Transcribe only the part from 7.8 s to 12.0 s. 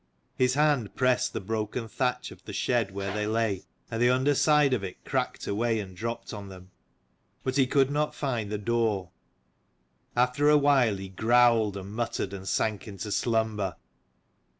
not find the door* After a while he growled and 138